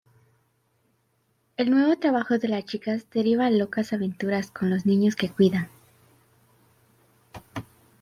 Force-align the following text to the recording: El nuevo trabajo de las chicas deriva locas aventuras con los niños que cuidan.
El 1.57 1.69
nuevo 1.69 1.95
trabajo 1.95 2.39
de 2.39 2.47
las 2.47 2.65
chicas 2.65 3.07
deriva 3.11 3.51
locas 3.51 3.93
aventuras 3.93 4.49
con 4.49 4.71
los 4.71 4.87
niños 4.87 5.15
que 5.15 5.29
cuidan. 5.29 5.69